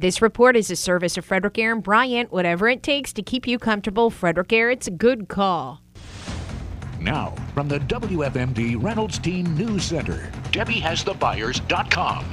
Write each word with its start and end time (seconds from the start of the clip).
This 0.00 0.22
report 0.22 0.56
is 0.56 0.70
a 0.70 0.76
service 0.76 1.18
of 1.18 1.26
Frederick 1.26 1.58
Aaron 1.58 1.80
Bryant. 1.80 2.32
Whatever 2.32 2.70
it 2.70 2.82
takes 2.82 3.12
to 3.12 3.20
keep 3.22 3.46
you 3.46 3.58
comfortable, 3.58 4.08
Frederick 4.08 4.50
Aaron, 4.50 4.78
it's 4.78 4.86
a 4.86 4.90
good 4.90 5.28
call. 5.28 5.82
Now, 6.98 7.34
from 7.52 7.68
the 7.68 7.80
WFMD 7.80 8.82
Reynolds 8.82 9.18
Team 9.18 9.54
News 9.58 9.84
Center, 9.84 10.32
Debbie 10.52 10.80
has 10.80 11.04
the 11.04 11.12
DebbieHasTheBuyers.com. 11.12 12.24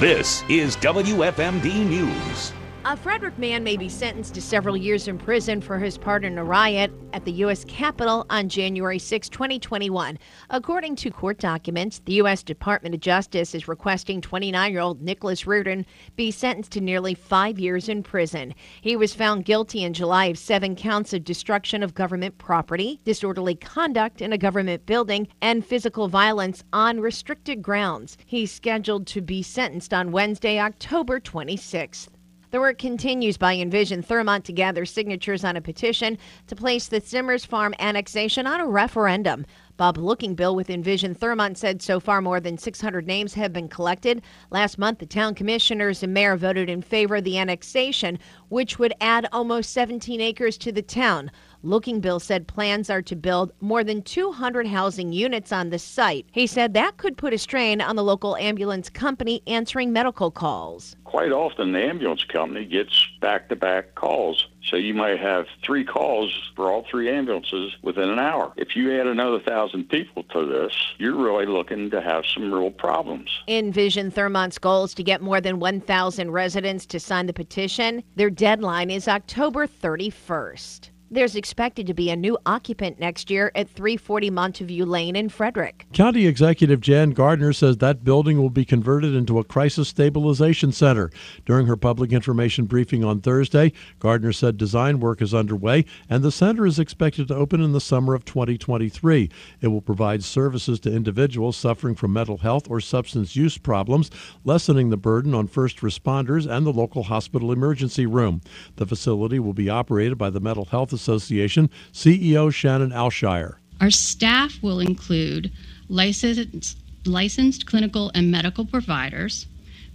This 0.00 0.42
is 0.48 0.76
WFMD 0.78 1.86
News. 1.86 2.54
A 2.86 2.98
Frederick 2.98 3.38
man 3.38 3.64
may 3.64 3.78
be 3.78 3.88
sentenced 3.88 4.34
to 4.34 4.42
several 4.42 4.76
years 4.76 5.08
in 5.08 5.16
prison 5.16 5.62
for 5.62 5.78
his 5.78 5.96
part 5.96 6.22
in 6.22 6.36
a 6.36 6.44
riot 6.44 6.92
at 7.14 7.24
the 7.24 7.32
U.S. 7.32 7.64
Capitol 7.64 8.26
on 8.28 8.50
January 8.50 8.98
6, 8.98 9.30
2021. 9.30 10.18
According 10.50 10.96
to 10.96 11.10
court 11.10 11.38
documents, 11.38 12.02
the 12.04 12.12
U.S. 12.14 12.42
Department 12.42 12.94
of 12.94 13.00
Justice 13.00 13.54
is 13.54 13.68
requesting 13.68 14.20
29 14.20 14.70
year 14.70 14.82
old 14.82 15.00
Nicholas 15.00 15.46
Reardon 15.46 15.86
be 16.14 16.30
sentenced 16.30 16.72
to 16.72 16.82
nearly 16.82 17.14
five 17.14 17.58
years 17.58 17.88
in 17.88 18.02
prison. 18.02 18.54
He 18.82 18.96
was 18.96 19.14
found 19.14 19.46
guilty 19.46 19.82
in 19.82 19.94
July 19.94 20.26
of 20.26 20.36
seven 20.36 20.76
counts 20.76 21.14
of 21.14 21.24
destruction 21.24 21.82
of 21.82 21.94
government 21.94 22.36
property, 22.36 23.00
disorderly 23.06 23.54
conduct 23.54 24.20
in 24.20 24.30
a 24.30 24.38
government 24.38 24.84
building, 24.84 25.26
and 25.40 25.64
physical 25.64 26.08
violence 26.08 26.62
on 26.70 27.00
restricted 27.00 27.62
grounds. 27.62 28.18
He's 28.26 28.52
scheduled 28.52 29.06
to 29.06 29.22
be 29.22 29.42
sentenced 29.42 29.94
on 29.94 30.12
Wednesday, 30.12 30.58
October 30.60 31.18
26th. 31.18 32.08
The 32.54 32.60
work 32.60 32.78
continues 32.78 33.36
by 33.36 33.54
Envision 33.56 34.00
Thurmont 34.00 34.44
to 34.44 34.52
gather 34.52 34.84
signatures 34.84 35.42
on 35.42 35.56
a 35.56 35.60
petition 35.60 36.16
to 36.46 36.54
place 36.54 36.86
the 36.86 37.00
Zimmers 37.00 37.44
Farm 37.44 37.74
annexation 37.80 38.46
on 38.46 38.60
a 38.60 38.66
referendum. 38.68 39.44
Bob 39.76 39.96
Lookingbill 39.96 40.54
with 40.54 40.70
Envision 40.70 41.16
Thurmont 41.16 41.56
said 41.56 41.82
so 41.82 41.98
far 41.98 42.22
more 42.22 42.38
than 42.38 42.56
600 42.56 43.06
names 43.06 43.34
have 43.34 43.52
been 43.52 43.68
collected. 43.68 44.22
Last 44.50 44.78
month, 44.78 45.00
the 45.00 45.06
town 45.06 45.34
commissioners 45.34 46.02
and 46.04 46.14
mayor 46.14 46.36
voted 46.36 46.70
in 46.70 46.80
favor 46.80 47.16
of 47.16 47.24
the 47.24 47.38
annexation, 47.38 48.20
which 48.50 48.78
would 48.78 48.94
add 49.00 49.26
almost 49.32 49.70
17 49.70 50.20
acres 50.20 50.56
to 50.58 50.70
the 50.70 50.82
town. 50.82 51.28
Lookingbill 51.64 52.20
said 52.20 52.46
plans 52.46 52.88
are 52.88 53.02
to 53.02 53.16
build 53.16 53.50
more 53.60 53.82
than 53.82 54.02
200 54.02 54.66
housing 54.66 55.12
units 55.12 55.50
on 55.50 55.70
the 55.70 55.78
site. 55.78 56.26
He 56.30 56.46
said 56.46 56.74
that 56.74 56.96
could 56.98 57.16
put 57.16 57.32
a 57.32 57.38
strain 57.38 57.80
on 57.80 57.96
the 57.96 58.04
local 58.04 58.36
ambulance 58.36 58.88
company 58.88 59.42
answering 59.46 59.92
medical 59.92 60.30
calls. 60.30 60.94
Quite 61.04 61.32
often, 61.32 61.72
the 61.72 61.82
ambulance 61.82 62.22
company 62.24 62.64
gets 62.64 63.08
back 63.24 63.48
to 63.48 63.56
back 63.56 63.94
calls. 63.94 64.48
So 64.68 64.76
you 64.76 64.92
might 64.92 65.18
have 65.18 65.46
three 65.64 65.82
calls 65.82 66.30
for 66.54 66.70
all 66.70 66.84
three 66.90 67.08
ambulances 67.08 67.74
within 67.80 68.10
an 68.10 68.18
hour. 68.18 68.52
If 68.58 68.76
you 68.76 69.00
add 69.00 69.06
another 69.06 69.40
thousand 69.40 69.88
people 69.88 70.24
to 70.24 70.44
this, 70.44 70.76
you're 70.98 71.16
really 71.16 71.46
looking 71.46 71.88
to 71.92 72.02
have 72.02 72.24
some 72.26 72.52
real 72.52 72.70
problems. 72.70 73.30
Envision 73.48 74.10
Thurmont's 74.10 74.58
goal 74.58 74.84
is 74.84 74.92
to 74.92 75.02
get 75.02 75.22
more 75.22 75.40
than 75.40 75.58
1,000 75.58 76.32
residents 76.32 76.84
to 76.84 77.00
sign 77.00 77.24
the 77.24 77.32
petition. 77.32 78.02
Their 78.14 78.28
deadline 78.28 78.90
is 78.90 79.08
October 79.08 79.66
31st. 79.66 80.90
There's 81.14 81.36
expected 81.36 81.86
to 81.86 81.94
be 81.94 82.10
a 82.10 82.16
new 82.16 82.36
occupant 82.44 82.98
next 82.98 83.30
year 83.30 83.52
at 83.54 83.70
340 83.70 84.32
Montevue 84.32 84.84
Lane 84.84 85.14
in 85.14 85.28
Frederick. 85.28 85.86
County 85.92 86.26
Executive 86.26 86.80
Jan 86.80 87.10
Gardner 87.10 87.52
says 87.52 87.76
that 87.76 88.02
building 88.02 88.36
will 88.42 88.50
be 88.50 88.64
converted 88.64 89.14
into 89.14 89.38
a 89.38 89.44
crisis 89.44 89.86
stabilization 89.86 90.72
center. 90.72 91.12
During 91.46 91.68
her 91.68 91.76
public 91.76 92.10
information 92.10 92.64
briefing 92.64 93.04
on 93.04 93.20
Thursday, 93.20 93.72
Gardner 94.00 94.32
said 94.32 94.56
design 94.56 94.98
work 94.98 95.22
is 95.22 95.32
underway 95.32 95.84
and 96.10 96.24
the 96.24 96.32
center 96.32 96.66
is 96.66 96.80
expected 96.80 97.28
to 97.28 97.36
open 97.36 97.62
in 97.62 97.70
the 97.70 97.80
summer 97.80 98.14
of 98.14 98.24
2023. 98.24 99.30
It 99.60 99.68
will 99.68 99.80
provide 99.80 100.24
services 100.24 100.80
to 100.80 100.92
individuals 100.92 101.56
suffering 101.56 101.94
from 101.94 102.12
mental 102.12 102.38
health 102.38 102.68
or 102.68 102.80
substance 102.80 103.36
use 103.36 103.56
problems, 103.56 104.10
lessening 104.42 104.90
the 104.90 104.96
burden 104.96 105.32
on 105.32 105.46
first 105.46 105.76
responders 105.76 106.50
and 106.50 106.66
the 106.66 106.72
local 106.72 107.04
hospital 107.04 107.52
emergency 107.52 108.04
room. 108.04 108.40
The 108.74 108.86
facility 108.86 109.38
will 109.38 109.54
be 109.54 109.70
operated 109.70 110.18
by 110.18 110.30
the 110.30 110.40
Mental 110.40 110.64
Health 110.64 110.92
Association 111.04 111.68
CEO 111.92 112.52
Shannon 112.52 112.90
Aleshire. 112.90 113.56
Our 113.80 113.90
staff 113.90 114.58
will 114.62 114.80
include 114.80 115.52
licensed, 115.90 116.78
licensed 117.04 117.66
clinical 117.66 118.10
and 118.14 118.30
medical 118.30 118.64
providers, 118.64 119.46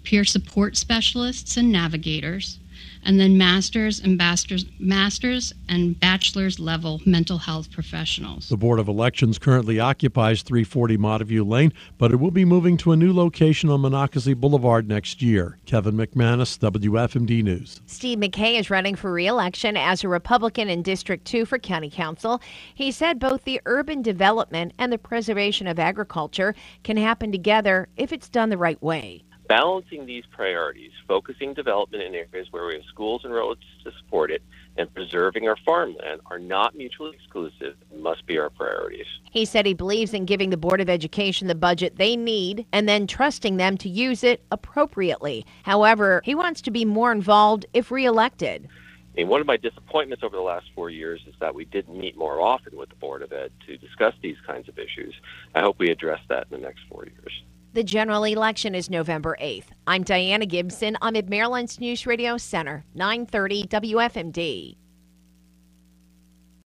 peer 0.03 0.24
support 0.24 0.78
specialists 0.78 1.58
and 1.58 1.72
navigators, 1.72 2.59
and 3.04 3.20
then 3.20 3.38
masters 3.38 4.00
and 4.00 4.18
masters, 4.18 4.66
masters 4.80 5.54
and 5.68 6.00
bachelor's 6.00 6.60
level 6.60 7.02
mental 7.06 7.38
health 7.38 7.72
professionals. 7.72 8.50
The 8.50 8.58
Board 8.58 8.80
of 8.80 8.88
Elections 8.88 9.38
currently 9.40 9.80
occupies 9.80 10.42
340 10.42 10.98
Montevue 10.98 11.48
Lane, 11.48 11.74
but 11.98 12.12
it 12.12 12.18
will 12.18 12.32
be 12.32 12.46
moving 12.46 12.78
to 12.78 12.92
a 12.92 12.96
new 12.96 13.14
location 13.14 13.70
on 13.70 13.82
Monocacy 13.82 14.34
Boulevard 14.34 14.88
next 14.88 15.22
year. 15.22 15.58
Kevin 15.66 15.96
McManus, 15.96 16.58
WFMD 16.59 17.44
News. 17.44 17.82
Steve 17.86 18.20
McKay 18.20 18.59
is 18.59 18.70
running 18.70 18.96
for 18.96 19.12
re-election 19.12 19.78
as 19.78 20.04
a 20.04 20.08
Republican 20.08 20.70
in 20.70 20.82
District 20.82 21.26
2 21.26 21.46
for 21.46 21.58
County 21.59 21.90
Council. 21.90 22.42
He 22.74 22.92
said 22.92 23.20
both 23.20 23.44
the 23.44 23.62
urban 23.66 24.02
development 24.02 24.74
and 24.78 24.92
the 24.92 24.98
preservation 24.98 25.68
of 25.68 25.80
agriculture 25.80 26.56
can 26.84 26.98
happen 26.98 27.32
together 27.32 27.88
if 27.98 28.12
it's 28.12 28.30
done 28.30 28.50
the 28.50 28.58
right 28.58 28.82
way. 28.82 29.24
Balancing 29.50 30.06
these 30.06 30.26
priorities, 30.30 30.92
focusing 31.08 31.56
development 31.56 32.04
in 32.04 32.14
areas 32.14 32.48
where 32.52 32.68
we 32.68 32.76
have 32.76 32.84
schools 32.84 33.22
and 33.24 33.34
roads 33.34 33.64
to 33.84 33.92
support 33.98 34.30
it, 34.30 34.44
and 34.78 34.94
preserving 34.94 35.48
our 35.48 35.58
farmland 35.66 36.22
are 36.28 36.38
not 36.38 36.76
mutually 36.76 37.16
exclusive 37.16 37.76
and 37.92 38.04
must 38.04 38.28
be 38.28 38.38
our 38.38 38.52
priorities. 38.52 39.08
He 39.32 39.46
said 39.46 39.66
he 39.66 39.74
believes 39.74 40.14
in 40.14 40.26
giving 40.26 40.52
the 40.52 40.58
Board 40.58 40.82
of 40.82 40.88
Education 40.88 41.48
the 41.48 41.56
budget 41.56 41.96
they 41.96 42.16
need 42.16 42.68
and 42.72 42.88
then 42.88 43.08
trusting 43.08 43.58
them 43.58 43.76
to 43.78 43.90
use 43.90 44.24
it 44.24 44.46
appropriately. 44.52 45.48
However, 45.64 46.22
he 46.24 46.36
wants 46.36 46.62
to 46.62 46.70
be 46.70 46.86
more 46.86 47.12
involved 47.12 47.66
if 47.74 47.90
reelected. 47.90 48.70
Mean, 49.16 49.30
one 49.30 49.42
of 49.42 49.48
my 49.48 49.58
disappointments 49.58 50.24
over 50.24 50.36
the 50.36 50.44
last 50.44 50.68
four 50.76 50.92
years 50.92 51.22
is 51.28 51.34
that 51.40 51.56
we 51.56 51.66
didn't 51.66 52.00
meet 52.00 52.16
more 52.16 52.40
often 52.40 52.78
with 52.78 52.90
the 52.90 52.96
Board 52.98 53.24
of 53.24 53.34
Ed 53.34 53.52
to 53.66 53.78
discuss 53.78 54.14
these 54.22 54.38
kinds 54.46 54.70
of 54.70 54.78
issues. 54.78 55.16
I 55.56 55.62
hope 55.62 55.80
we 55.80 55.90
address 55.90 56.20
that 56.30 56.46
in 56.52 56.62
the 56.62 56.68
next 56.68 56.82
four 56.88 57.06
years. 57.06 57.34
The 57.72 57.84
general 57.84 58.24
election 58.24 58.74
is 58.74 58.90
November 58.90 59.38
8th. 59.40 59.66
I'm 59.85 60.02
Diana 60.02 60.47
Gibson. 60.47 60.97
I'm 61.03 61.16
at 61.16 61.30
Maryland's 61.30 61.80
News 61.80 62.07
Radio 62.07 62.35
Center, 62.35 62.84
930 62.96 63.66
WFMD. 63.66 64.78